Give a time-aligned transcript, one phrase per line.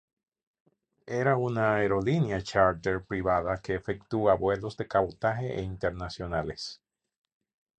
[1.19, 6.81] Era una aerolínea chárter privada que efectúa vuelos de cabotaje e internacionales.